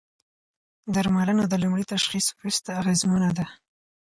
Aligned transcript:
درملنه 0.95 1.43
د 1.47 1.53
لومړي 1.63 1.85
تشخیص 1.93 2.27
وروسته 2.39 2.69
اغېزمنه 2.81 3.29
ده. 3.37 3.45